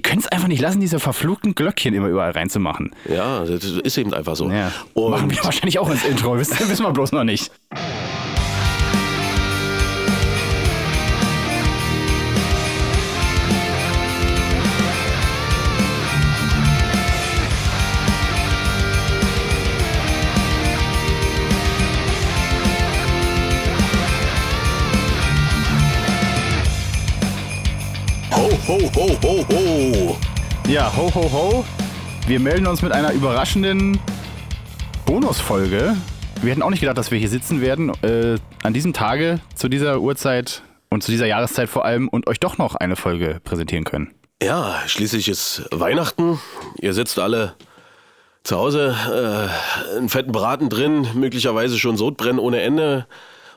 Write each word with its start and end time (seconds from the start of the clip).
die 0.00 0.02
können 0.02 0.20
es 0.20 0.28
einfach 0.28 0.48
nicht 0.48 0.62
lassen, 0.62 0.80
diese 0.80 0.98
verfluchten 0.98 1.54
Glöckchen 1.54 1.92
immer 1.92 2.08
überall 2.08 2.30
reinzumachen. 2.30 2.94
Ja, 3.06 3.44
das 3.44 3.64
ist 3.64 3.98
eben 3.98 4.14
einfach 4.14 4.34
so. 4.34 4.50
Ja. 4.50 4.72
Machen 4.94 5.30
wir 5.30 5.44
wahrscheinlich 5.44 5.78
auch 5.78 5.90
ins 5.90 6.06
Intro, 6.06 6.38
wissen, 6.38 6.56
wissen 6.70 6.86
wir 6.86 6.92
bloß 6.92 7.12
noch 7.12 7.24
nicht. 7.24 7.52
Ho, 28.70 28.78
ho, 28.94 29.08
ho, 29.24 29.44
ho. 29.50 30.16
Ja, 30.68 30.96
ho, 30.96 31.10
ho, 31.12 31.32
ho. 31.32 31.64
Wir 32.28 32.38
melden 32.38 32.68
uns 32.68 32.82
mit 32.82 32.92
einer 32.92 33.12
überraschenden 33.12 33.98
Bonusfolge. 35.06 35.96
Wir 36.40 36.52
hätten 36.52 36.62
auch 36.62 36.70
nicht 36.70 36.78
gedacht, 36.78 36.96
dass 36.96 37.10
wir 37.10 37.18
hier 37.18 37.28
sitzen 37.28 37.60
werden, 37.60 37.90
äh, 38.04 38.38
an 38.62 38.72
diesem 38.72 38.92
Tage, 38.92 39.40
zu 39.56 39.68
dieser 39.68 40.00
Uhrzeit 40.00 40.62
und 40.88 41.02
zu 41.02 41.10
dieser 41.10 41.26
Jahreszeit 41.26 41.68
vor 41.68 41.84
allem 41.84 42.06
und 42.06 42.28
euch 42.28 42.38
doch 42.38 42.58
noch 42.58 42.76
eine 42.76 42.94
Folge 42.94 43.40
präsentieren 43.42 43.82
können. 43.82 44.14
Ja, 44.40 44.76
schließlich 44.86 45.28
ist 45.28 45.64
Weihnachten. 45.72 46.38
Ihr 46.78 46.94
sitzt 46.94 47.18
alle 47.18 47.56
zu 48.44 48.56
Hause, 48.56 48.94
äh, 49.10 49.96
einen 49.96 50.08
fetten 50.08 50.30
Braten 50.30 50.68
drin, 50.68 51.08
möglicherweise 51.14 51.76
schon 51.76 51.96
Sodbrennen 51.96 52.38
ohne 52.38 52.60
Ende. 52.60 53.08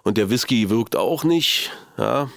Und 0.02 0.18
der 0.18 0.32
Whisky 0.32 0.72
wirkt 0.72 0.96
auch 0.96 1.24
nicht. 1.24 1.72
Ja. 2.00 2.30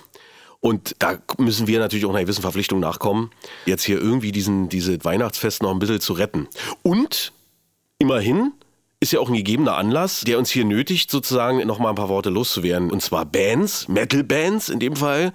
Und 0.60 0.96
da 0.98 1.18
müssen 1.38 1.66
wir 1.66 1.78
natürlich 1.78 2.04
auch 2.06 2.10
einer 2.10 2.22
gewissen 2.22 2.42
Verpflichtung 2.42 2.80
nachkommen, 2.80 3.30
jetzt 3.66 3.84
hier 3.84 4.00
irgendwie 4.00 4.32
diesen, 4.32 4.68
diese 4.68 5.04
Weihnachtsfest 5.04 5.62
noch 5.62 5.70
ein 5.70 5.78
bisschen 5.78 6.00
zu 6.00 6.14
retten. 6.14 6.48
Und 6.82 7.32
immerhin 7.98 8.52
ist 9.00 9.12
ja 9.12 9.20
auch 9.20 9.28
ein 9.28 9.34
gegebener 9.34 9.76
Anlass, 9.76 10.22
der 10.22 10.38
uns 10.38 10.50
hier 10.50 10.64
nötigt, 10.64 11.10
sozusagen 11.10 11.64
noch 11.66 11.78
mal 11.78 11.90
ein 11.90 11.94
paar 11.94 12.08
Worte 12.08 12.30
loszuwerden. 12.30 12.90
Und 12.90 13.02
zwar 13.02 13.26
Bands, 13.26 13.88
Metal-Bands 13.88 14.68
in 14.68 14.80
dem 14.80 14.96
Fall, 14.96 15.32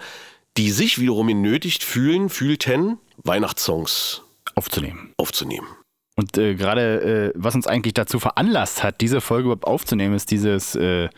die 0.58 0.72
sich 0.72 1.00
wiederum 1.00 1.28
nötigt 1.28 1.84
fühlen, 1.84 2.30
fühlten, 2.30 2.98
Weihnachtssongs 3.24 4.24
Aufzunehmen. 4.56 5.14
aufzunehmen. 5.18 5.68
Und 6.16 6.38
äh, 6.38 6.56
gerade, 6.56 7.32
äh, 7.34 7.34
was 7.36 7.56
uns 7.56 7.68
eigentlich 7.68 7.94
dazu 7.94 8.20
veranlasst 8.20 8.84
hat, 8.84 9.00
diese 9.00 9.22
Folge 9.22 9.46
überhaupt 9.46 9.66
aufzunehmen, 9.66 10.16
ist 10.16 10.30
dieses 10.32 10.76
äh, 10.76 11.10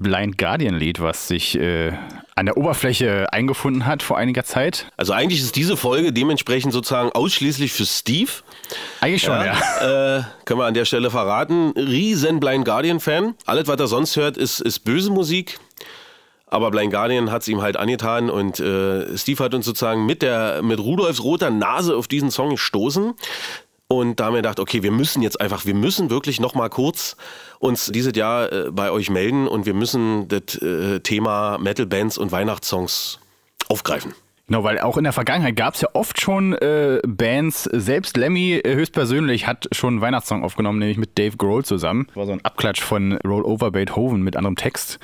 Blind 0.00 0.38
Guardian-Lied, 0.38 1.00
was 1.00 1.26
sich 1.26 1.58
äh, 1.58 1.92
an 2.36 2.46
der 2.46 2.56
Oberfläche 2.56 3.32
eingefunden 3.32 3.84
hat 3.84 4.04
vor 4.04 4.16
einiger 4.16 4.44
Zeit. 4.44 4.86
Also 4.96 5.12
eigentlich 5.12 5.40
ist 5.40 5.56
diese 5.56 5.76
Folge 5.76 6.12
dementsprechend 6.12 6.72
sozusagen 6.72 7.10
ausschließlich 7.10 7.72
für 7.72 7.84
Steve. 7.84 8.30
Eigentlich 9.00 9.22
schon, 9.22 9.34
ja. 9.44 9.56
Äh, 10.18 10.22
können 10.44 10.60
wir 10.60 10.66
an 10.66 10.74
der 10.74 10.84
Stelle 10.84 11.10
verraten. 11.10 11.70
Riesen 11.76 12.38
Blind 12.38 12.64
Guardian-Fan. 12.64 13.34
Alles, 13.44 13.66
was 13.66 13.80
er 13.80 13.88
sonst 13.88 14.16
hört, 14.16 14.36
ist, 14.36 14.60
ist 14.60 14.80
böse 14.80 15.10
Musik. 15.10 15.58
Aber 16.46 16.70
Blind 16.70 16.92
Guardian 16.92 17.32
hat 17.32 17.42
es 17.42 17.48
ihm 17.48 17.60
halt 17.60 17.76
angetan 17.76 18.30
und 18.30 18.60
äh, 18.60 19.18
Steve 19.18 19.42
hat 19.44 19.52
uns 19.52 19.66
sozusagen 19.66 20.06
mit, 20.06 20.22
der, 20.22 20.62
mit 20.62 20.78
Rudolfs 20.78 21.22
roter 21.22 21.50
Nase 21.50 21.96
auf 21.96 22.06
diesen 22.06 22.30
Song 22.30 22.50
gestoßen. 22.50 23.14
Und 23.90 24.20
da 24.20 24.26
haben 24.26 24.34
wir 24.34 24.42
gedacht, 24.42 24.60
okay, 24.60 24.82
wir 24.82 24.92
müssen 24.92 25.22
jetzt 25.22 25.40
einfach, 25.40 25.64
wir 25.64 25.74
müssen 25.74 26.10
wirklich 26.10 26.40
noch 26.40 26.54
mal 26.54 26.68
kurz 26.68 27.16
uns 27.58 27.86
dieses 27.86 28.14
Jahr 28.14 28.52
äh, 28.52 28.70
bei 28.70 28.90
euch 28.90 29.08
melden 29.08 29.48
und 29.48 29.64
wir 29.64 29.72
müssen 29.72 30.28
das 30.28 30.56
äh, 30.60 31.00
Thema 31.00 31.56
Metal 31.56 31.86
Bands 31.86 32.18
und 32.18 32.30
Weihnachtssongs 32.30 33.18
aufgreifen. 33.68 34.14
Genau, 34.48 34.64
weil 34.64 34.78
auch 34.80 34.96
in 34.96 35.04
der 35.04 35.12
Vergangenheit 35.12 35.56
gab 35.56 35.74
es 35.74 35.82
ja 35.82 35.88
oft 35.92 36.22
schon 36.22 36.54
äh, 36.54 37.02
Bands, 37.06 37.64
selbst 37.64 38.16
Lemmy 38.16 38.54
äh, 38.54 38.74
höchstpersönlich 38.76 39.46
hat 39.46 39.68
schon 39.72 39.94
einen 39.94 40.00
Weihnachtssong 40.00 40.42
aufgenommen, 40.42 40.78
nämlich 40.78 40.96
mit 40.96 41.18
Dave 41.18 41.36
Grohl 41.36 41.66
zusammen. 41.66 42.06
War 42.14 42.24
so 42.24 42.32
ein 42.32 42.42
Abklatsch 42.42 42.80
von 42.80 43.18
Roll 43.26 43.44
Over 43.44 43.70
Beethoven 43.70 44.22
mit 44.22 44.36
anderem 44.36 44.56
Text. 44.56 44.98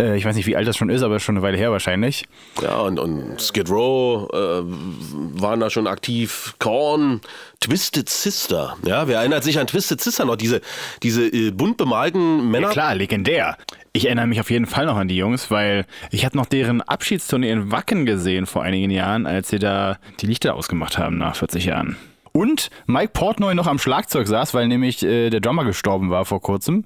Äh, 0.00 0.16
ich 0.16 0.24
weiß 0.24 0.36
nicht, 0.36 0.46
wie 0.46 0.56
alt 0.56 0.66
das 0.66 0.78
schon 0.78 0.88
ist, 0.88 1.02
aber 1.02 1.20
schon 1.20 1.36
eine 1.36 1.42
Weile 1.42 1.58
her 1.58 1.70
wahrscheinlich. 1.70 2.24
Ja, 2.62 2.78
und, 2.78 2.98
und 2.98 3.38
Skid 3.38 3.68
Row 3.68 4.26
äh, 4.32 4.62
waren 4.64 5.60
da 5.60 5.68
schon 5.68 5.86
aktiv. 5.86 6.54
Korn, 6.58 7.20
Twisted 7.60 8.08
Sister. 8.08 8.78
Ja, 8.86 9.06
wer 9.06 9.18
erinnert 9.18 9.44
sich 9.44 9.58
an 9.58 9.66
Twisted 9.66 10.00
Sister 10.00 10.24
noch? 10.24 10.36
Diese, 10.36 10.62
diese 11.02 11.26
äh, 11.26 11.50
bunt 11.50 11.76
bemalten 11.76 12.50
Männer. 12.50 12.68
Ja, 12.68 12.72
klar, 12.72 12.94
legendär. 12.94 13.58
Ich 13.98 14.04
erinnere 14.04 14.28
mich 14.28 14.38
auf 14.38 14.52
jeden 14.52 14.66
Fall 14.66 14.86
noch 14.86 14.96
an 14.96 15.08
die 15.08 15.16
Jungs, 15.16 15.50
weil 15.50 15.84
ich 16.12 16.24
habe 16.24 16.36
noch 16.36 16.46
deren 16.46 16.82
Abschiedstournee 16.82 17.50
in 17.50 17.72
Wacken 17.72 18.06
gesehen 18.06 18.46
vor 18.46 18.62
einigen 18.62 18.92
Jahren, 18.92 19.26
als 19.26 19.48
sie 19.48 19.58
da 19.58 19.98
die 20.20 20.26
Lichter 20.26 20.54
ausgemacht 20.54 20.98
haben 20.98 21.18
nach 21.18 21.34
40 21.34 21.64
Jahren. 21.64 21.96
Und 22.38 22.70
Mike 22.86 23.10
Portnoy 23.14 23.56
noch 23.56 23.66
am 23.66 23.80
Schlagzeug 23.80 24.28
saß, 24.28 24.54
weil 24.54 24.68
nämlich 24.68 25.02
äh, 25.02 25.28
der 25.28 25.40
Drummer 25.40 25.64
gestorben 25.64 26.08
war 26.10 26.24
vor 26.24 26.40
kurzem. 26.40 26.84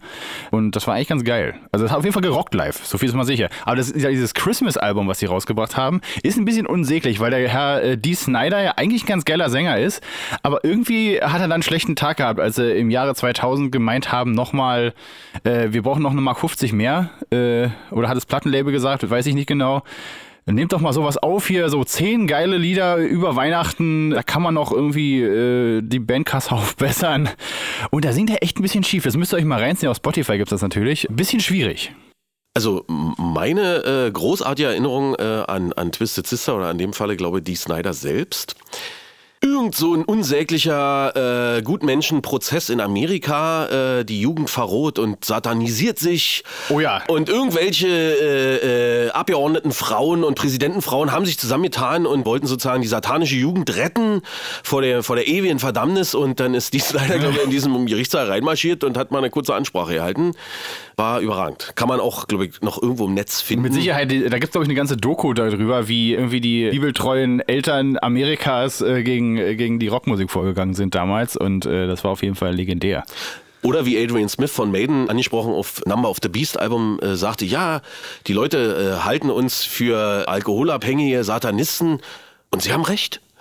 Und 0.51 0.75
das 0.75 0.87
war 0.87 0.95
eigentlich 0.95 1.09
ganz 1.09 1.25
geil. 1.25 1.57
Also 1.73 1.85
es 1.85 1.91
hat 1.91 1.99
auf 1.99 2.05
jeden 2.05 2.15
Fall 2.15 2.23
gerockt 2.23 2.55
live, 2.55 2.83
so 2.83 2.97
viel 2.97 3.11
ist 3.11 3.15
mal 3.15 3.27
sicher. 3.27 3.51
Aber 3.67 3.77
das, 3.77 3.93
dieses 3.93 4.33
Christmas-Album, 4.33 5.09
was 5.09 5.19
sie 5.19 5.27
rausgebracht 5.27 5.77
haben, 5.77 6.01
ist 6.23 6.39
ein 6.39 6.47
bisschen 6.47 6.67
unsäglich, 6.67 7.21
weil 7.21 7.33
der 7.33 7.47
Herr 7.51 7.83
äh, 7.83 7.99
Dee 7.99 8.15
Snyder 8.15 8.63
ja 8.63 8.73
eigentlich 8.79 9.05
ein 9.05 9.09
ganz 9.09 9.27
geiler 9.27 9.51
Sänger 9.51 9.79
ist. 9.79 10.03
Aber 10.43 10.65
irgendwie 10.65 11.21
hat 11.21 11.35
er 11.35 11.41
dann 11.41 11.53
einen 11.53 11.63
schlechten 11.63 11.97
Tag 11.97 12.17
gehabt, 12.17 12.41
als 12.41 12.57
sie 12.57 12.73
im 12.73 12.89
Jahre 12.89 13.15
2000 13.15 13.71
gemeint 13.71 14.11
haben, 14.11 14.33
nochmal, 14.33 14.95
äh, 15.45 15.69
wir 15.69 15.83
brauchen 15.83 16.03
noch 16.03 16.13
eine 16.13 16.23
Mark 16.23 16.41
50 16.41 16.73
mehr. 16.73 17.11
Äh, 17.31 17.69
oder 17.91 18.09
hat 18.09 18.17
das 18.17 18.25
Plattenlabel 18.25 18.73
gesagt, 18.73 19.11
weiß 19.11 19.27
ich 19.27 19.35
nicht 19.35 19.49
genau. 19.49 19.83
Nehmt 20.47 20.73
doch 20.73 20.81
mal 20.81 20.93
sowas 20.93 21.19
auf 21.19 21.47
hier, 21.47 21.69
so 21.69 21.85
zehn 21.85 22.27
geile 22.27 22.57
Lieder 22.57 22.97
über 22.97 23.37
Weihnachten, 23.37 24.11
da 24.11 24.23
kann 24.25 24.43
man 24.43 24.55
noch 24.55 24.73
irgendwie 24.73 25.23
äh, 25.23 25.83
die 25.83 26.01
Bandkasse 26.01 26.53
aufbessern. 26.53 27.29
Und 27.91 28.05
da 28.05 28.13
singt 28.13 28.31
er 28.31 28.43
echt 28.43 28.59
ein 28.59 28.63
bisschen 28.63 28.83
schief. 28.83 29.05
Das 29.05 29.17
müsst 29.17 29.33
ihr 29.33 29.37
euch 29.37 29.45
mal 29.45 29.61
reinziehen, 29.61 29.91
auf 29.91 29.99
Spotify 29.99 30.39
gibt's 30.39 30.51
das 30.51 30.63
natürlich. 30.63 31.07
Bisschen 31.11 31.41
schwierig. 31.41 31.95
Also 32.55 32.85
meine 32.89 33.85
äh, 33.85 34.11
großartige 34.11 34.69
Erinnerung 34.69 35.15
äh, 35.15 35.45
an, 35.47 35.73
an 35.73 35.93
Twisted 35.93 36.27
Sister 36.27 36.57
oder 36.57 36.71
in 36.71 36.79
dem 36.79 36.93
Falle, 36.93 37.17
glaube 37.17 37.39
ich, 37.39 37.45
die 37.45 37.55
Snyder 37.55 37.95
selbst. 37.95 38.57
Irgend 39.63 39.77
so 39.77 39.95
ein 39.95 40.05
unsäglicher 40.05 41.59
äh, 41.59 41.63
Gutmenschenprozess 41.63 42.69
in 42.69 42.81
Amerika, 42.81 44.01
äh, 44.01 44.05
die 44.05 44.21
Jugend 44.21 44.51
verroht 44.51 44.99
und 44.99 45.25
satanisiert 45.25 46.01
sich. 46.01 46.43
Oh 46.69 46.81
ja. 46.81 47.01
Und 47.07 47.29
irgendwelche 47.29 47.87
äh, 47.87 49.07
äh, 49.07 49.11
Abgeordneten 49.11 49.71
Frauen 49.71 50.25
und 50.25 50.35
Präsidentenfrauen 50.35 51.13
haben 51.13 51.27
sich 51.27 51.39
zusammengetan 51.39 52.07
und 52.07 52.27
wollten 52.27 52.49
sozusagen 52.49 52.83
die 52.83 52.89
satanische 52.89 53.37
Jugend 53.37 53.77
retten 53.77 54.23
vor 54.65 54.83
der, 54.83 55.05
vor 55.05 55.15
der 55.15 55.29
ewigen 55.29 55.61
Verdammnis. 55.61 56.17
Und 56.17 56.41
dann 56.41 56.55
ist 56.55 56.73
dies 56.73 56.93
leider, 56.93 57.21
glaube 57.21 57.37
ich, 57.37 57.45
in 57.45 57.51
diesem 57.51 57.87
Gerichtssaal 57.87 58.27
reinmarschiert 58.27 58.83
und 58.83 58.97
hat 58.97 59.13
mal 59.13 59.19
eine 59.19 59.31
kurze 59.31 59.55
Ansprache 59.55 59.95
gehalten. 59.95 60.33
War 60.97 61.21
überragend. 61.21 61.73
Kann 61.77 61.89
man 61.89 62.01
auch, 62.01 62.27
glaube 62.27 62.47
ich, 62.47 62.61
noch 62.63 62.83
irgendwo 62.83 63.07
im 63.07 63.15
Netz 63.15 63.41
finden. 63.41 63.63
Mit 63.63 63.75
Sicherheit, 63.75 64.11
da 64.11 64.39
gibt's 64.39 64.51
glaube 64.51 64.65
ich 64.65 64.69
eine 64.69 64.75
ganze 64.75 64.97
Doku 64.97 65.33
darüber, 65.35 65.87
wie 65.87 66.15
irgendwie 66.15 66.41
die 66.41 66.69
bibeltreuen 66.71 67.41
Eltern 67.41 67.97
Amerikas 68.03 68.81
äh, 68.81 69.03
gegen, 69.03 69.52
gegen 69.57 69.79
die 69.79 69.89
Rockmusik 69.89 70.31
vorgegangen 70.31 70.75
sind 70.75 70.95
damals. 70.95 71.37
Und 71.37 71.67
äh, 71.67 71.87
das 71.87 72.05
war 72.05 72.13
auf 72.13 72.23
jeden 72.23 72.35
Fall 72.35 72.55
legendär. 72.55 73.05
Oder 73.63 73.87
wie 73.87 74.03
Adrian 74.03 74.29
Smith 74.29 74.51
von 74.51 74.73
Maiden 74.73 75.09
angesprochen 75.09 75.53
auf 75.53 75.83
Number 75.87 76.11
of 76.11 76.19
the 76.21 76.29
Beast 76.29 76.59
Album 76.59 76.99
äh, 77.01 77.15
sagte, 77.15 77.45
ja, 77.45 77.81
die 78.27 78.33
Leute 78.33 78.99
äh, 78.99 79.05
halten 79.05 79.31
uns 79.31 79.63
für 79.63 80.29
alkoholabhängige 80.29 81.23
Satanisten 81.23 82.01
und 82.51 82.63
sie 82.63 82.73
haben 82.73 82.85
recht. 82.85 83.21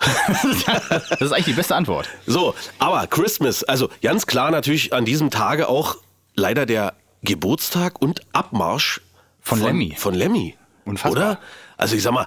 Das 1.10 1.20
ist 1.20 1.32
eigentlich 1.32 1.44
die 1.44 1.52
beste 1.52 1.76
Antwort. 1.76 2.08
So, 2.26 2.54
aber 2.78 3.06
Christmas, 3.06 3.62
also 3.62 3.88
ganz 4.02 4.26
klar 4.26 4.50
natürlich 4.50 4.92
an 4.92 5.04
diesem 5.04 5.30
Tage 5.30 5.68
auch 5.68 5.96
leider 6.34 6.66
der 6.66 6.94
Geburtstag 7.22 8.00
und 8.02 8.22
Abmarsch 8.32 9.00
Von 9.40 9.60
Lemmy. 9.60 9.94
Von 9.96 10.14
Lemmy. 10.14 10.56
Unfassbar. 10.84 11.12
Oder? 11.12 11.38
Also 11.76 11.94
ich 11.94 12.02
sag 12.02 12.12
mal, 12.12 12.26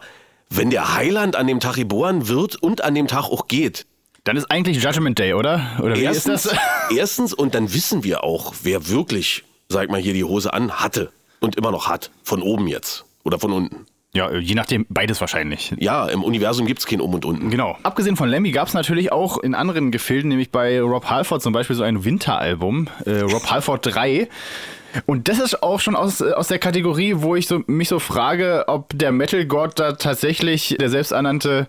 wenn 0.50 0.70
der 0.70 0.96
Heiland 0.96 1.36
an 1.36 1.48
dem 1.48 1.60
Tag 1.60 1.76
geboren 1.76 2.28
wird 2.28 2.56
und 2.56 2.84
an 2.84 2.96
dem 2.96 3.08
Tag 3.08 3.26
auch 3.26 3.48
geht, 3.48 3.86
Dann 4.24 4.38
ist 4.38 4.50
eigentlich 4.50 4.82
Judgment 4.84 5.20
Day, 5.20 5.34
oder? 5.34 5.62
Oder 5.82 5.96
wie 5.96 6.04
erstens, 6.04 6.46
ist 6.46 6.54
das? 6.54 6.60
erstens 6.98 7.34
und 7.34 7.54
dann 7.56 7.74
wissen 7.74 8.04
wir 8.04 8.24
auch, 8.24 8.54
wer 8.64 8.88
wirklich, 8.88 9.44
sag 9.70 9.90
mal, 9.90 10.00
hier 10.02 10.14
die 10.14 10.24
Hose 10.24 10.54
an 10.54 10.72
hatte 10.72 11.12
und 11.40 11.56
immer 11.56 11.72
noch 11.72 11.88
hat. 11.88 12.10
Von 12.24 12.42
oben 12.42 12.68
jetzt 12.68 13.06
oder 13.24 13.40
von 13.40 13.52
unten. 13.52 13.86
Ja, 14.14 14.32
je 14.32 14.56
nachdem, 14.56 14.86
beides 14.88 15.20
wahrscheinlich. 15.20 15.74
Ja, 15.78 16.08
im 16.08 16.24
Universum 16.24 16.66
gibt's 16.66 16.86
kein 16.86 17.02
Um 17.02 17.14
und 17.14 17.26
Unten. 17.26 17.50
Genau. 17.50 17.78
Abgesehen 17.84 18.16
von 18.16 18.30
Lemmy 18.30 18.52
gab 18.52 18.70
es 18.70 18.74
natürlich 18.74 19.12
auch 19.12 19.38
in 19.40 19.54
anderen 19.54 19.92
Gefilden, 19.92 20.30
nämlich 20.30 20.52
bei 20.52 20.80
Rob 20.80 21.10
Halford 21.10 21.42
zum 21.42 21.52
Beispiel 21.52 21.76
so 21.76 21.84
ein 21.84 22.06
Winteralbum, 22.06 22.88
äh, 23.06 23.20
Rob 23.20 23.52
Halford 23.52 23.86
3. 23.86 24.30
Und 25.06 25.28
das 25.28 25.40
ist 25.40 25.64
auch 25.64 25.80
schon 25.80 25.96
aus, 25.96 26.22
äh, 26.22 26.32
aus 26.32 26.48
der 26.48 26.60
Kategorie, 26.60 27.14
wo 27.18 27.36
ich 27.36 27.48
so, 27.48 27.64
mich 27.68 27.90
so 27.90 28.00
frage, 28.00 28.66
ob 28.68 28.98
der 28.98 29.12
Metal-Gott 29.12 29.80
da 29.80 29.94
tatsächlich, 29.94 30.76
der 30.80 30.90
selbsternannte, 30.90 31.68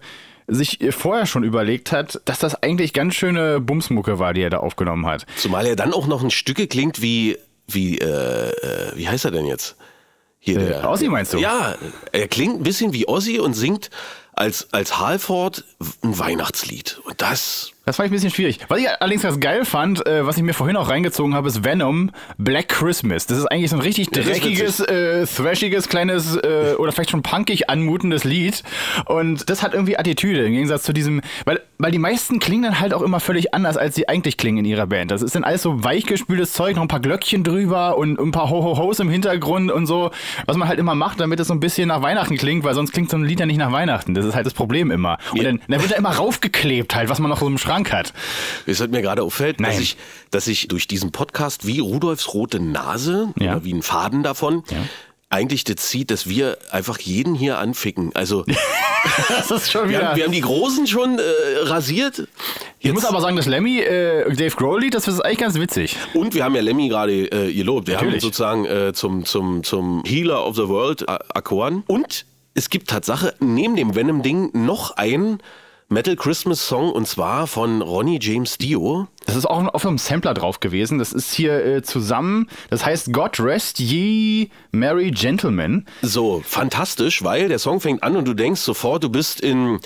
sich 0.49 0.79
vorher 0.91 1.27
schon 1.27 1.43
überlegt 1.43 1.91
hat, 1.91 2.21
dass 2.25 2.39
das 2.39 2.63
eigentlich 2.63 2.93
ganz 2.93 3.15
schöne 3.15 3.61
Bumsmucke 3.61 4.19
war, 4.21 4.33
die 4.33 4.43
er 4.43 4.51
da 4.51 4.59
aufgenommen 4.59 5.05
hat. 5.07 5.27
Zumal 5.37 5.67
er 5.67 5.75
dann 5.75 5.93
auch 5.93 6.07
noch 6.07 6.23
ein 6.23 6.31
Stücke 6.31 6.69
klingt 6.69 7.03
wie, 7.03 7.37
wie, 7.67 7.99
äh, 7.99 8.51
äh, 8.51 8.93
wie 8.95 9.09
heißt 9.09 9.25
er 9.25 9.33
denn 9.33 9.47
jetzt? 9.47 9.77
Hier, 10.39 10.83
Äh, 10.83 10.87
Ozzy 10.87 11.09
meinst 11.09 11.35
du? 11.35 11.39
Ja, 11.39 11.75
er 12.13 12.29
klingt 12.29 12.61
ein 12.61 12.63
bisschen 12.63 12.93
wie 12.93 13.09
Ozzy 13.09 13.41
und 13.41 13.55
singt 13.55 13.91
als, 14.35 14.73
als 14.73 15.01
Halford 15.01 15.65
ein 16.05 16.17
Weihnachtslied. 16.17 17.01
Und 17.05 17.21
das 17.21 17.73
Das 17.89 17.95
fand 17.99 18.09
ich 18.09 18.11
ein 18.11 18.15
bisschen 18.17 18.33
schwierig. 18.33 18.59
Was 18.67 18.81
ich 18.81 18.89
allerdings 19.01 19.23
ganz 19.23 19.39
geil 19.39 19.65
fand, 19.65 20.05
äh, 20.09 20.27
was 20.27 20.37
ich 20.37 20.43
mir 20.43 20.55
vorhin 20.55 20.77
auch 20.77 20.89
reingezogen 20.89 21.35
habe, 21.37 21.47
ist 21.47 21.63
Venom 21.63 22.11
Black 22.37 22.69
Christmas. 22.69 23.29
Das 23.29 23.39
ist 23.39 23.47
eigentlich 23.47 23.71
so 23.71 23.77
ein 23.77 23.83
richtig 23.83 24.11
dreckiges, 24.11 24.81
äh, 24.81 25.25
thrashiges, 25.25 25.89
kleines 25.89 26.35
äh, 26.35 26.75
oder 26.79 26.91
vielleicht 26.91 27.11
schon 27.11 27.23
punkig 27.23 27.71
anmutendes 27.71 28.25
Lied. 28.25 28.65
Und 29.05 29.49
das 29.49 29.63
hat 29.63 29.73
irgendwie 29.73 29.97
Attitüde 29.97 30.45
im 30.45 30.53
Gegensatz 30.53 30.83
zu 30.83 30.93
diesem, 30.93 31.21
weil, 31.45 31.61
weil 31.79 31.93
die 31.93 32.01
meisten 32.01 32.41
klingen 32.41 32.65
dann 32.65 32.81
halt 32.81 32.93
auch 32.93 33.03
immer 33.03 33.21
völlig 33.21 33.55
anders, 33.55 33.77
als 33.77 33.95
sie 33.95 34.09
eigentlich 34.09 34.37
klingen 34.37 34.59
in 34.59 34.65
ihrer 34.65 34.89
Band. 34.89 35.13
Das 35.13 35.23
ist 35.23 35.37
dann 35.37 35.45
alles 35.45 35.63
so 35.63 35.85
weichgespültes 35.85 36.55
Zeug, 36.55 36.75
noch 36.75 36.83
ein 36.83 36.89
paar 36.89 36.99
Glöckchen 36.99 37.45
drüber 37.45 37.97
und 37.97 38.19
ein 38.19 38.33
paar 38.33 38.51
Ho-Ho-Hos 38.51 38.99
im 38.99 39.11
Hintergrund 39.11 39.71
und 39.71 39.87
so, 39.87 40.11
was 40.47 40.57
man 40.57 40.67
halt 40.67 40.81
immer 40.81 40.97
macht, 40.97 41.21
damit 41.21 41.39
es 41.39 41.47
so 41.47 41.55
ein 41.55 41.61
bisschen 41.61 41.87
nach 41.87 42.03
Weihnachten 42.03 42.37
klingt, 42.37 42.65
weil 42.65 42.75
sonst 42.75 42.91
klingt 42.91 43.11
so 43.11 43.17
ein 43.17 43.23
Lied 43.23 43.39
ja 43.39 43.47
nicht 43.47 43.59
nach 43.59 43.71
Weihnachten. 43.71 44.15
Das 44.15 44.25
ist 44.25 44.35
halt 44.35 44.45
das 44.45 44.55
Problem 44.55 44.91
immer. 44.91 45.19
Und 45.31 45.45
dann, 45.45 45.61
dann 45.69 45.81
wird 45.81 45.93
er 45.93 45.99
immer 45.99 46.11
raufgeklebt 46.11 46.97
halt, 46.97 47.09
was 47.11 47.21
man 47.21 47.31
noch 47.31 47.39
so 47.39 47.47
im 47.47 47.59
Schrank 47.59 47.76
hat. 47.85 48.13
Es 48.67 48.81
hat 48.81 48.91
mir 48.91 49.03
gerade 49.03 49.23
auffällt, 49.23 49.61
dass 49.61 49.79
ich, 49.79 49.97
dass 50.31 50.47
ich 50.47 50.69
durch 50.69 50.89
diesen 50.89 51.13
Podcast 51.13 51.67
wie 51.67 51.79
Rudolfs 51.81 52.33
rote 52.35 52.61
Nase 52.61 53.33
Ja. 53.39 53.53
oder 53.53 53.65
wie 53.65 53.73
ein 53.75 53.83
Faden 53.83 54.23
davon 54.23 54.63
Ja. 54.71 54.77
eigentlich 55.31 55.65
das 55.65 55.77
zieht, 55.77 56.11
dass 56.11 56.29
wir 56.29 56.59
einfach 56.71 56.99
jeden 56.99 57.35
hier 57.35 57.59
anficken. 57.59 58.11
Also 58.15 58.45
wir, 58.47 58.55
haben, 60.09 60.17
wir 60.17 60.25
haben 60.25 60.33
die 60.33 60.41
Großen 60.41 60.87
schon 60.87 61.19
äh, 61.19 61.23
rasiert. 61.63 62.27
ich 62.79 62.93
muss 62.93 63.05
aber 63.05 63.21
sagen, 63.21 63.37
das 63.37 63.47
Lemmy, 63.47 63.81
äh, 63.81 64.33
Dave 64.35 64.55
Grohl 64.57 64.89
das 64.91 65.09
ist 65.09 65.21
eigentlich 65.21 65.39
ganz 65.39 65.55
witzig. 65.59 65.97
Und 66.15 66.35
wir 66.35 66.45
haben 66.45 66.55
ja 66.55 66.63
Lemmy 66.63 66.89
gerade 66.89 67.13
äh, 67.31 67.53
gelobt. 67.53 67.89
Wir 67.89 67.97
haben 67.97 68.05
ihn 68.05 68.15
Natürlich. 68.15 68.23
sozusagen 68.23 68.65
äh, 68.67 68.93
zum, 68.93 69.25
zum, 69.25 69.63
zum 69.65 70.03
Healer 70.07 70.47
of 70.47 70.57
the 70.57 70.69
World 70.69 71.03
erkoren. 71.03 71.83
Und 71.87 72.27
es 72.55 72.71
gibt 72.71 72.89
Tatsache 72.89 73.35
neben 73.41 73.77
dem 73.77 73.95
Venom-Ding 73.95 74.51
noch 74.55 74.93
ein 74.97 75.39
Metal 75.89 76.17
Christmas 76.17 76.67
Song 76.67 76.91
und 76.91 77.07
zwar 77.07 77.47
von 77.47 77.81
Ronnie 77.81 78.19
James 78.21 78.59
Dio. 78.59 79.07
Das 79.25 79.37
ist 79.37 79.47
auch 79.47 79.73
auf 79.73 79.87
einem 79.87 79.99
Sampler 79.99 80.35
drauf 80.35 80.59
gewesen. 80.59 80.99
Das 80.99 81.13
ist 81.13 81.33
hier 81.33 81.65
äh, 81.65 81.83
zusammen. 81.83 82.49
Das 82.71 82.85
heißt 82.85 83.13
God 83.13 83.39
Rest 83.39 83.79
Ye 83.79 84.51
Merry 84.73 85.13
Gentlemen. 85.13 85.87
So, 86.03 86.43
fantastisch, 86.45 87.23
weil 87.23 87.49
der 87.49 87.61
Song 87.61 87.81
fängt 87.81 88.03
an 88.03 88.17
und 88.17 88.27
du 88.27 88.35
denkst 88.35 88.63
sofort, 88.63 89.05
du 89.05 89.11
bist 89.11 89.41
in, 89.41 89.79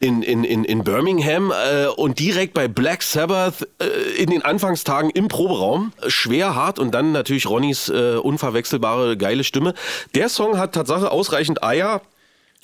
in, 0.00 0.22
in, 0.22 0.42
in, 0.42 0.64
in 0.64 0.82
Birmingham 0.82 1.52
äh, 1.52 1.86
und 1.86 2.18
direkt 2.18 2.54
bei 2.54 2.66
Black 2.66 3.04
Sabbath 3.04 3.68
äh, 3.78 4.20
in 4.20 4.30
den 4.30 4.42
Anfangstagen 4.42 5.10
im 5.10 5.28
Proberaum. 5.28 5.92
Schwer, 6.08 6.56
hart 6.56 6.80
und 6.80 6.92
dann 6.92 7.12
natürlich 7.12 7.46
Ronnys 7.48 7.88
äh, 7.90 8.16
unverwechselbare, 8.16 9.16
geile 9.16 9.44
Stimme. 9.44 9.74
Der 10.16 10.28
Song 10.28 10.58
hat 10.58 10.74
Tatsache 10.74 11.12
ausreichend 11.12 11.62
Eier, 11.62 12.02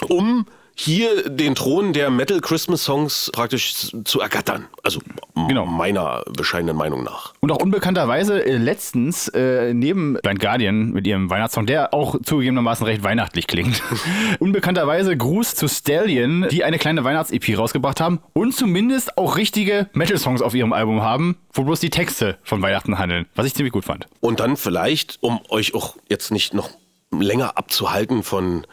um 0.09 0.47
hier 0.81 1.29
den 1.29 1.55
Thron 1.55 1.93
der 1.93 2.11
Metal 2.11 2.41
Christmas 2.41 2.85
Songs 2.85 3.31
praktisch 3.33 3.93
zu 4.05 4.21
ergattern. 4.21 4.67
Also 4.83 5.01
Genau. 5.49 5.67
meiner 5.67 6.23
bescheidenen 6.37 6.77
Meinung 6.77 7.03
nach. 7.05 7.33
Und 7.41 7.51
auch 7.53 7.59
unbekannterweise 7.59 8.45
äh, 8.45 8.57
letztens 8.57 9.29
äh, 9.29 9.73
neben 9.75 10.15
Blind 10.23 10.41
Guardian 10.41 10.91
mit 10.91 11.07
ihrem 11.07 11.31
Weihnachtssong, 11.31 11.67
der 11.67 11.95
auch 11.95 12.17
zugegebenermaßen 12.23 12.85
recht 12.87 13.03
weihnachtlich 13.03 13.47
klingt. 13.47 13.83
unbekannterweise 14.39 15.17
Gruß 15.17 15.55
zu 15.55 15.69
Stallion, 15.69 16.47
die 16.51 16.65
eine 16.65 16.79
kleine 16.79 17.05
Weihnachts-EP 17.05 17.59
rausgebracht 17.59 18.01
haben 18.01 18.21
und 18.33 18.55
zumindest 18.55 19.19
auch 19.19 19.37
richtige 19.37 19.89
Metal-Songs 19.93 20.43
auf 20.43 20.55
ihrem 20.55 20.73
Album 20.73 21.03
haben, 21.03 21.37
wo 21.53 21.65
bloß 21.65 21.81
die 21.81 21.91
Texte 21.91 22.39
von 22.43 22.63
Weihnachten 22.63 22.99
handeln. 22.99 23.27
Was 23.35 23.47
ich 23.47 23.55
ziemlich 23.55 23.73
gut 23.73 23.85
fand. 23.85 24.07
Und 24.21 24.41
dann 24.41 24.57
vielleicht, 24.57 25.19
um 25.21 25.41
euch 25.49 25.75
auch 25.75 25.97
jetzt 26.09 26.31
nicht 26.31 26.55
noch 26.55 26.71
länger 27.13 27.59
abzuhalten 27.59 28.23
von 28.23 28.67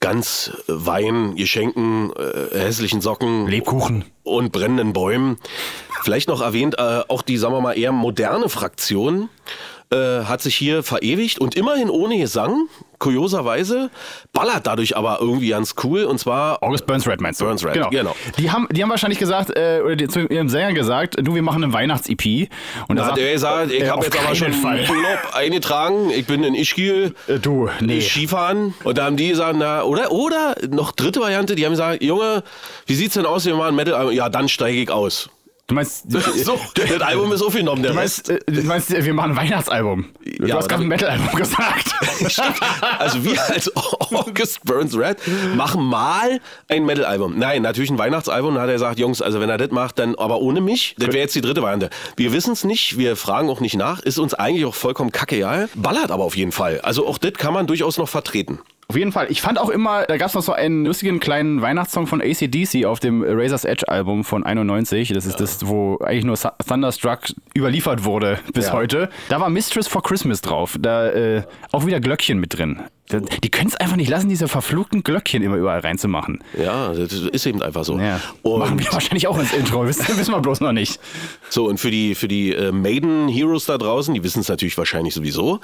ganz 0.00 0.50
äh, 0.68 0.72
Wein, 0.72 1.36
Geschenken, 1.36 2.12
äh, 2.12 2.58
hässlichen 2.58 3.00
Socken 3.00 3.46
Lebkuchen. 3.46 4.04
und 4.22 4.52
brennenden 4.52 4.92
Bäumen, 4.92 5.38
vielleicht 6.02 6.28
noch 6.28 6.40
erwähnt, 6.40 6.76
äh, 6.78 7.02
auch 7.08 7.22
die, 7.22 7.36
sagen 7.36 7.54
wir 7.54 7.60
mal, 7.60 7.78
eher 7.78 7.92
moderne 7.92 8.48
Fraktion 8.48 9.28
äh, 9.90 10.24
hat 10.24 10.42
sich 10.42 10.56
hier 10.56 10.82
verewigt 10.82 11.38
und 11.38 11.54
immerhin 11.54 11.90
ohne 11.90 12.18
Gesang, 12.18 12.68
kurioserweise, 12.98 13.90
ballert 14.32 14.66
dadurch 14.66 14.96
aber 14.96 15.18
irgendwie 15.20 15.50
ganz 15.50 15.74
cool 15.84 16.04
und 16.04 16.18
zwar 16.18 16.62
August 16.62 16.86
Burns 16.86 17.06
Red 17.06 17.20
meinst 17.20 17.40
du? 17.40 17.44
Burns 17.44 17.64
Red, 17.64 17.74
genau. 17.74 17.90
genau. 17.90 18.16
Die 18.38 18.50
haben, 18.50 18.66
die 18.70 18.82
haben 18.82 18.90
wahrscheinlich 18.90 19.18
gesagt, 19.18 19.50
äh, 19.56 19.80
oder 19.84 19.96
die, 19.96 20.08
zu 20.08 20.20
ihrem 20.20 20.48
Sänger 20.48 20.72
gesagt, 20.72 21.16
du, 21.20 21.34
wir 21.34 21.42
machen 21.42 21.62
eine 21.62 21.72
Weihnachts-EP. 21.72 22.48
Und 22.88 22.96
da 22.96 23.06
hat 23.06 23.18
er 23.18 23.32
gesagt, 23.32 23.70
ich 23.70 23.82
äh, 23.82 23.88
habe 23.88 24.04
jetzt 24.04 24.18
aber 24.18 24.34
schon 24.34 24.52
Fall. 24.52 24.80
Urlaub 24.80 25.18
eingetragen, 25.34 26.10
ich 26.10 26.26
bin 26.26 26.42
in 26.42 26.54
Ischgl, 26.54 27.14
Äh, 27.28 27.38
du, 27.38 27.68
nee. 27.80 28.00
Skifahren. 28.00 28.74
Und 28.84 28.98
da 28.98 29.04
haben 29.04 29.16
die 29.16 29.28
gesagt, 29.28 29.56
na, 29.58 29.82
oder, 29.82 30.10
oder 30.10 30.56
noch 30.70 30.92
dritte 30.92 31.20
Variante, 31.20 31.54
die 31.54 31.64
haben 31.64 31.72
gesagt, 31.72 32.02
Junge, 32.02 32.42
wie 32.86 32.94
sieht's 32.94 33.14
denn 33.14 33.26
aus, 33.26 33.44
wir 33.44 33.54
machen 33.54 33.76
Metal-Album? 33.76 34.12
Ja, 34.14 34.28
dann 34.28 34.48
steige 34.48 34.80
ich 34.80 34.90
aus. 34.90 35.30
Du 35.68 35.74
meinst, 35.74 36.04
So, 36.44 36.60
das 36.74 37.00
Album 37.00 37.32
ist 37.32 37.42
aufgenommen, 37.42 37.82
der 37.82 37.92
du 37.92 37.98
Rest. 37.98 38.28
meinst, 38.28 38.48
äh, 38.48 38.52
du 38.52 38.62
meinst, 38.62 38.90
wir 39.04 39.14
machen 39.14 39.32
ein 39.32 39.36
Weihnachtsalbum. 39.36 40.06
Du 40.38 40.46
Ja, 40.46 40.56
hast 40.56 40.68
gerade 40.68 40.82
ein 40.82 40.88
Metal-Album 40.88 41.28
gesagt. 41.34 41.92
Also 42.98 43.24
wir 43.24 43.40
als 43.50 43.70
August 43.76 44.64
Burns 44.64 44.96
Red 44.96 45.18
machen 45.56 45.82
mal 45.84 46.40
ein 46.68 46.84
Metal-Album. 46.84 47.38
Nein, 47.38 47.62
natürlich 47.62 47.90
ein 47.90 47.98
Weihnachtsalbum. 47.98 48.54
Da 48.54 48.60
hat 48.62 48.68
er 48.68 48.74
gesagt, 48.74 48.98
Jungs, 48.98 49.20
also 49.20 49.40
wenn 49.40 49.50
er 49.50 49.58
das 49.58 49.70
macht, 49.70 49.98
dann 49.98 50.14
aber 50.14 50.40
ohne 50.40 50.60
mich. 50.60 50.94
Das 50.98 51.08
wäre 51.08 51.18
jetzt 51.18 51.34
die 51.34 51.40
dritte 51.40 51.62
Variante. 51.62 51.90
Wir 52.16 52.32
wissen 52.32 52.52
es 52.52 52.64
nicht, 52.64 52.96
wir 52.98 53.16
fragen 53.16 53.50
auch 53.50 53.60
nicht 53.60 53.76
nach. 53.76 54.00
Ist 54.00 54.18
uns 54.18 54.34
eigentlich 54.34 54.64
auch 54.66 54.74
vollkommen 54.74 55.10
kacke, 55.12 55.36
ja. 55.36 55.66
Ballert 55.74 56.10
aber 56.10 56.24
auf 56.24 56.36
jeden 56.36 56.52
Fall. 56.52 56.80
Also 56.82 57.06
auch 57.06 57.18
das 57.18 57.34
kann 57.34 57.52
man 57.52 57.66
durchaus 57.66 57.98
noch 57.98 58.08
vertreten. 58.08 58.60
Auf 58.88 58.96
jeden 58.96 59.10
Fall. 59.10 59.26
Ich 59.30 59.42
fand 59.42 59.58
auch 59.58 59.68
immer, 59.68 60.04
da 60.04 60.16
gab 60.16 60.28
es 60.28 60.34
noch 60.34 60.42
so 60.42 60.52
einen 60.52 60.84
lustigen 60.86 61.18
kleinen 61.18 61.60
Weihnachtssong 61.60 62.06
von 62.06 62.22
ACDC 62.22 62.84
auf 62.84 63.00
dem 63.00 63.24
Razor's 63.26 63.64
Edge 63.64 63.88
Album 63.88 64.22
von 64.22 64.44
91. 64.44 65.08
Das 65.12 65.26
ist 65.26 65.40
das, 65.40 65.66
wo 65.66 65.98
eigentlich 65.98 66.24
nur 66.24 66.36
Thu- 66.36 66.52
Thunderstruck 66.66 67.20
überliefert 67.56 68.04
wurde 68.04 68.38
bis 68.54 68.66
Ja. 68.66 68.72
heute. 68.74 69.08
Da 69.28 69.40
war 69.40 69.50
Mistress 69.50 69.88
for 69.88 70.04
Christmas 70.04 70.40
drauf. 70.40 70.76
Da 70.80 71.08
äh, 71.10 71.42
auch 71.72 71.84
wieder 71.84 71.98
Glöckchen 71.98 72.38
mit 72.38 72.56
drin. 72.56 72.80
Die 73.42 73.50
können 73.50 73.68
es 73.68 73.76
einfach 73.76 73.94
nicht 73.96 74.08
lassen, 74.10 74.28
diese 74.28 74.48
verfluchten 74.48 75.04
Glöckchen 75.04 75.40
immer 75.42 75.56
überall 75.56 75.78
reinzumachen. 75.78 76.42
Ja, 76.60 76.92
das 76.92 77.12
ist 77.12 77.46
eben 77.46 77.62
einfach 77.62 77.84
so. 77.84 77.98
Ja. 78.00 78.20
Machen 78.44 78.80
wir 78.80 78.92
wahrscheinlich 78.92 79.28
auch 79.28 79.38
ins 79.38 79.52
Intro, 79.52 79.84
wissen, 79.86 80.06
wissen 80.18 80.32
wir 80.34 80.40
bloß 80.40 80.60
noch 80.60 80.72
nicht. 80.72 80.98
So, 81.48 81.66
und 81.68 81.78
für 81.78 81.90
die, 81.92 82.14
für 82.16 82.26
die 82.26 82.52
äh, 82.52 82.72
Maiden-Heroes 82.72 83.66
da 83.66 83.78
draußen, 83.78 84.12
die 84.14 84.24
wissen 84.24 84.40
es 84.40 84.48
natürlich 84.48 84.76
wahrscheinlich 84.76 85.14
sowieso. 85.14 85.60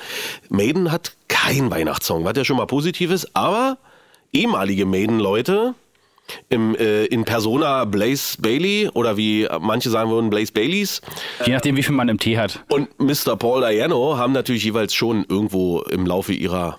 Maiden 0.51 0.93
hat 0.93 1.17
keinen 1.43 1.71
Weihnachtssong, 1.71 2.25
was 2.25 2.37
ja 2.37 2.45
schon 2.45 2.57
mal 2.57 2.67
positiv 2.67 3.11
ist, 3.11 3.35
aber 3.35 3.79
ehemalige 4.33 4.87
Maiden-Leute 4.87 5.75
im, 6.49 6.77
äh, 6.77 7.05
in 7.07 7.25
Persona 7.25 7.85
Blaze 7.85 8.41
Bailey 8.41 8.89
oder 8.95 9.17
wie 9.17 9.49
manche 9.61 9.91
sagen 9.91 10.11
würden, 10.11 10.31
Blaze 10.31 10.53
Baileys 10.53 11.03
Je 11.45 11.53
nachdem, 11.53 11.77
wie 11.77 11.83
viel 11.83 11.95
man 11.95 12.09
im 12.09 12.19
Tee 12.19 12.39
hat. 12.39 12.65
und 12.69 12.89
Mr. 12.99 13.37
Paul 13.37 13.61
Diano 13.61 14.17
haben 14.17 14.33
natürlich 14.33 14.65
jeweils 14.65 14.95
schon 14.95 15.25
irgendwo 15.29 15.81
im 15.83 16.07
Laufe 16.07 16.33
ihrer, 16.33 16.79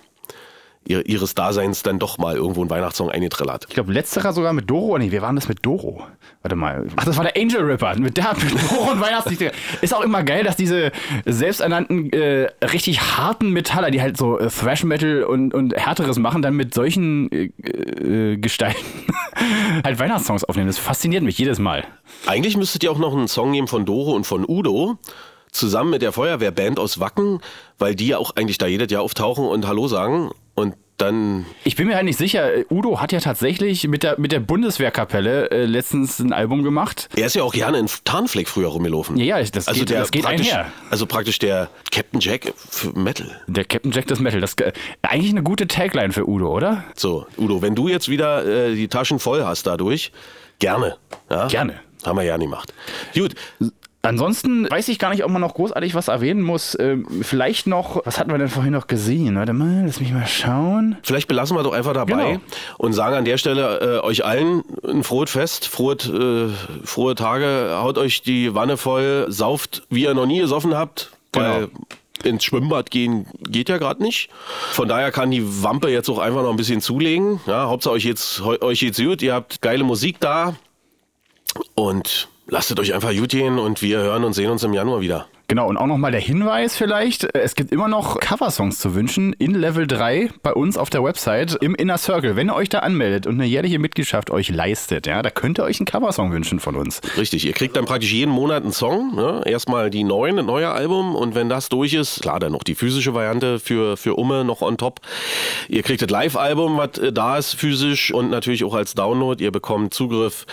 ihres 0.86 1.34
Daseins 1.34 1.82
dann 1.82 1.98
doch 1.98 2.18
mal 2.18 2.36
irgendwo 2.36 2.60
einen 2.60 2.70
Weihnachtssong 2.70 3.10
eingetrellert. 3.10 3.66
Ich 3.68 3.74
glaube, 3.74 3.92
letzterer 3.92 4.32
sogar 4.32 4.52
mit 4.52 4.68
Doro. 4.68 4.98
Nee, 4.98 5.10
wir 5.10 5.22
waren 5.22 5.36
das 5.36 5.48
mit 5.48 5.64
Doro. 5.64 6.06
Warte 6.42 6.56
mal. 6.56 6.86
Ach, 6.96 7.04
das 7.04 7.16
war 7.16 7.24
der 7.24 7.40
Angel 7.40 7.62
Ripper. 7.62 7.96
Mit, 7.98 8.16
der, 8.16 8.34
mit 8.34 8.52
Doro 8.52 8.92
und 8.92 9.00
Weihnachtslichter. 9.00 9.50
Ist 9.80 9.94
auch 9.94 10.02
immer 10.02 10.22
geil, 10.22 10.44
dass 10.44 10.56
diese 10.56 10.92
selbsternannten, 11.24 12.12
äh, 12.12 12.50
richtig 12.62 13.00
harten 13.16 13.50
Metaller, 13.50 13.90
die 13.90 14.02
halt 14.02 14.16
so 14.16 14.38
äh, 14.38 14.48
Thrash 14.48 14.84
Metal 14.84 15.24
und, 15.24 15.54
und 15.54 15.74
härteres 15.74 16.18
machen, 16.18 16.42
dann 16.42 16.54
mit 16.54 16.74
solchen 16.74 17.32
äh, 17.32 17.44
äh, 17.44 18.36
Gestalten 18.36 18.84
halt 19.84 19.98
Weihnachtssongs 19.98 20.44
aufnehmen. 20.44 20.66
Das 20.66 20.78
fasziniert 20.78 21.22
mich 21.22 21.38
jedes 21.38 21.58
Mal. 21.58 21.84
Eigentlich 22.26 22.56
müsstet 22.56 22.84
ihr 22.84 22.90
auch 22.90 22.98
noch 22.98 23.14
einen 23.14 23.28
Song 23.28 23.50
nehmen 23.50 23.68
von 23.68 23.86
Doro 23.86 24.12
und 24.12 24.26
von 24.26 24.44
Udo. 24.46 24.98
Zusammen 25.54 25.90
mit 25.90 26.02
der 26.02 26.10
Feuerwehrband 26.12 26.78
aus 26.80 26.98
Wacken, 26.98 27.40
weil 27.78 27.94
die 27.94 28.08
ja 28.08 28.18
auch 28.18 28.32
eigentlich 28.34 28.58
da 28.58 28.66
jedes 28.66 28.90
Jahr 28.90 29.02
auftauchen 29.02 29.46
und 29.46 29.66
Hallo 29.68 29.86
sagen. 29.86 30.30
Und 30.54 30.74
dann, 30.96 31.44
Ich 31.64 31.74
bin 31.76 31.86
mir 31.88 31.94
halt 31.96 32.04
nicht 32.04 32.18
sicher. 32.18 32.48
Udo 32.70 33.00
hat 33.00 33.10
ja 33.12 33.18
tatsächlich 33.20 33.86
mit 33.88 34.02
der, 34.04 34.18
mit 34.18 34.30
der 34.32 34.38
Bundeswehrkapelle 34.40 35.50
äh, 35.50 35.64
letztens 35.64 36.18
ein 36.20 36.32
Album 36.32 36.62
gemacht. 36.62 37.08
er 37.16 37.26
ist 37.26 37.34
ja 37.34 37.42
auch 37.42 37.52
gerne 37.52 37.78
in 37.78 37.86
Tarnfleck 38.04 38.48
früher 38.48 38.68
rumgelaufen. 38.68 39.16
Ja, 39.16 39.38
ja, 39.38 39.44
das 39.44 39.66
geht- 39.66 39.90
das 39.90 40.10
geht 40.12 40.24
einher. 40.26 40.66
Also 40.90 41.06
praktisch 41.06 41.38
der 41.38 41.68
Captain 41.90 42.20
Jack 42.20 42.52
für 42.56 42.96
Metal. 42.98 43.28
Der 43.48 43.64
Captain 43.64 43.90
Jack 43.92 44.06
des 44.06 44.20
Metal. 44.20 44.40
Das 44.40 44.54
eigentlich 45.02 45.30
eine 45.32 45.42
gute 45.42 45.66
Tagline 45.68 46.12
für 46.12 46.28
Udo, 46.28 46.52
oder? 46.52 46.84
So, 46.96 47.26
Udo, 47.38 47.60
wenn 47.62 47.74
du 47.74 47.88
jetzt 47.88 48.08
wieder 48.08 48.44
äh, 48.46 48.74
die 48.76 48.86
Taschen 48.88 49.18
voll 49.18 49.44
hast 49.44 49.66
dadurch, 49.66 50.12
gerne. 50.60 50.96
Ja? 51.30 51.46
Gerne. 51.48 51.80
Haben 52.04 52.18
wir 52.18 52.24
ja 52.24 52.36
nicht 52.38 52.46
gemacht. 52.50 52.72
Gut, 53.14 53.34
Ansonsten 54.04 54.70
weiß 54.70 54.88
ich 54.88 54.98
gar 54.98 55.10
nicht, 55.10 55.24
ob 55.24 55.30
man 55.30 55.40
noch 55.40 55.54
großartig 55.54 55.94
was 55.94 56.08
erwähnen 56.08 56.42
muss. 56.42 56.76
Ähm, 56.78 57.06
vielleicht 57.22 57.66
noch, 57.66 58.04
was 58.04 58.18
hatten 58.18 58.30
wir 58.30 58.38
denn 58.38 58.48
vorhin 58.48 58.72
noch 58.72 58.86
gesehen? 58.86 59.36
Warte 59.36 59.52
mal, 59.52 59.84
lass 59.86 60.00
mich 60.00 60.12
mal 60.12 60.26
schauen. 60.26 60.96
Vielleicht 61.02 61.26
belassen 61.28 61.56
wir 61.56 61.62
doch 61.62 61.72
einfach 61.72 61.94
dabei 61.94 62.32
Genau. 62.34 62.40
und 62.78 62.92
sagen 62.92 63.16
an 63.16 63.24
der 63.24 63.38
Stelle 63.38 63.80
äh, 64.02 64.04
euch 64.06 64.24
allen 64.24 64.62
ein 64.86 65.02
frohes 65.02 65.30
Fest, 65.30 65.66
frohes, 65.68 66.08
äh, 66.08 66.48
frohe 66.84 67.14
Tage, 67.14 67.70
haut 67.80 67.98
euch 67.98 68.22
die 68.22 68.54
Wanne 68.54 68.76
voll, 68.76 69.26
sauft, 69.28 69.82
wie 69.90 70.02
ihr 70.04 70.14
noch 70.14 70.26
nie 70.26 70.40
gesoffen 70.40 70.76
habt. 70.76 71.10
Weil 71.32 71.66
Genau. 71.68 71.70
ins 72.24 72.44
Schwimmbad 72.44 72.90
gehen 72.90 73.26
geht 73.40 73.68
ja 73.68 73.78
gerade 73.78 74.02
nicht. 74.02 74.28
Von 74.72 74.88
daher 74.88 75.10
kann 75.12 75.30
die 75.30 75.62
Wampe 75.62 75.88
jetzt 75.88 76.08
auch 76.08 76.18
einfach 76.18 76.42
noch 76.42 76.50
ein 76.50 76.56
bisschen 76.56 76.80
zulegen. 76.80 77.40
Ja, 77.46 77.66
Hauptsache 77.68 77.94
euch 77.94 78.04
jetzt, 78.04 78.40
euch 78.42 78.80
geht's 78.80 78.98
gut, 78.98 79.20
ihr 79.22 79.34
habt 79.34 79.60
geile 79.62 79.82
Musik 79.84 80.20
da 80.20 80.54
und 81.74 82.28
lasst 82.46 82.70
es 82.70 82.78
euch 82.78 82.94
einfach 82.94 83.12
gut 83.12 83.30
gehen 83.30 83.58
und 83.58 83.82
wir 83.82 83.98
hören 83.98 84.24
und 84.24 84.32
sehen 84.32 84.50
uns 84.50 84.62
im 84.64 84.74
Januar 84.74 85.00
wieder. 85.00 85.26
Genau, 85.46 85.68
und 85.68 85.76
auch 85.76 85.86
nochmal 85.86 86.10
der 86.10 86.22
Hinweis 86.22 86.74
vielleicht, 86.74 87.24
es 87.34 87.54
gibt 87.54 87.70
immer 87.70 87.86
noch 87.86 88.18
Coversongs 88.18 88.78
zu 88.78 88.94
wünschen 88.94 89.34
in 89.34 89.54
Level 89.54 89.86
3 89.86 90.30
bei 90.42 90.54
uns 90.54 90.78
auf 90.78 90.88
der 90.88 91.04
Website 91.04 91.56
im 91.60 91.74
Inner 91.74 91.98
Circle. 91.98 92.34
Wenn 92.34 92.48
ihr 92.48 92.54
euch 92.54 92.70
da 92.70 92.78
anmeldet 92.78 93.26
und 93.26 93.34
eine 93.34 93.44
jährliche 93.44 93.78
Mitgliedschaft 93.78 94.30
euch 94.30 94.48
leistet, 94.48 95.06
ja, 95.06 95.20
da 95.20 95.28
könnt 95.28 95.58
ihr 95.58 95.64
euch 95.64 95.80
einen 95.80 95.86
Coversong 95.86 96.32
wünschen 96.32 96.60
von 96.60 96.76
uns. 96.76 97.02
Richtig, 97.18 97.44
ihr 97.44 97.52
kriegt 97.52 97.76
dann 97.76 97.84
praktisch 97.84 98.12
jeden 98.12 98.30
Monat 98.30 98.62
einen 98.62 98.72
Song. 98.72 99.14
Ne? 99.14 99.42
Erstmal 99.44 99.90
die 99.90 100.02
neuen, 100.02 100.38
ein 100.38 100.46
neuer 100.46 100.72
Album 100.72 101.14
und 101.14 101.34
wenn 101.34 101.50
das 101.50 101.68
durch 101.68 101.92
ist, 101.92 102.22
klar, 102.22 102.40
dann 102.40 102.52
noch 102.52 102.64
die 102.64 102.74
physische 102.74 103.12
Variante 103.12 103.58
für, 103.58 103.98
für 103.98 104.14
Umme 104.14 104.44
noch 104.44 104.62
on 104.62 104.78
top. 104.78 105.00
Ihr 105.68 105.82
kriegt 105.82 106.00
das 106.00 106.08
Live-Album, 106.08 106.78
was 106.78 106.96
äh, 106.96 107.12
da 107.12 107.36
ist, 107.36 107.52
physisch 107.54 108.14
und 108.14 108.30
natürlich 108.30 108.64
auch 108.64 108.74
als 108.74 108.94
Download. 108.94 109.44
Ihr 109.44 109.52
bekommt 109.52 109.92
Zugriff 109.92 110.46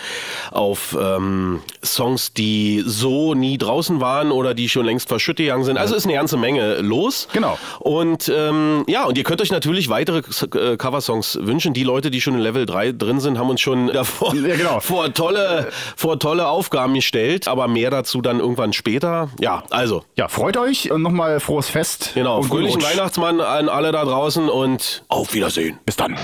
auf 0.52 0.98
ähm, 1.00 1.62
Songs, 1.82 2.34
die 2.34 2.84
so 2.86 3.36
nie 3.36 3.58
draußen 3.58 4.02
waren 4.02 4.34
oder 4.34 4.54
die 4.54 4.68
schon 4.68 4.81
längst 4.82 5.08
verschüttet 5.10 5.46
gegangen 5.46 5.64
sind. 5.64 5.78
Also 5.78 5.96
ist 5.96 6.06
eine 6.06 6.14
ganze 6.14 6.38
Menge 6.38 6.78
los. 6.82 7.28
Genau. 7.34 7.58
Und 7.80 8.32
ähm, 8.36 8.84
ja, 8.88 9.06
und 9.06 9.18
ihr 9.18 9.24
könnt 9.24 9.42
euch 9.42 9.52
natürlich 9.52 9.90
weitere 9.90 10.20
äh, 10.58 10.78
Coversongs 10.78 11.40
wünschen. 11.42 11.74
Die 11.74 11.84
Leute, 11.84 12.12
die 12.12 12.22
schon 12.22 12.36
in 12.36 12.40
Level 12.42 12.66
3 12.66 12.94
drin 12.94 13.20
sind, 13.20 13.38
haben 13.38 13.50
uns 13.50 13.62
schon 13.62 13.88
davor 13.94 14.34
Ja, 14.36 14.56
genau. 14.56 14.80
vor, 14.80 15.14
tolle, 15.14 15.70
vor 15.96 16.20
tolle 16.20 16.48
Aufgaben 16.48 16.94
gestellt. 16.94 17.48
Aber 17.48 17.68
mehr 17.68 17.90
dazu 17.90 18.22
dann 18.22 18.40
irgendwann 18.40 18.74
später. 18.74 19.30
Ja, 19.40 19.64
also. 19.70 20.04
Ja, 20.18 20.28
freut 20.28 20.58
euch 20.58 20.92
und 20.92 21.02
nochmal 21.02 21.40
frohes 21.40 21.70
Fest. 21.70 22.12
Genau, 22.14 22.42
fröhlichen. 22.42 22.82
Weihnachtsmann 22.82 23.42
an 23.42 23.70
alle 23.70 23.92
da 23.92 24.04
draußen 24.04 24.50
und 24.50 25.04
auf 25.08 25.34
Wiedersehen. 25.34 25.80
Bis 25.86 25.96
dann. 25.96 26.18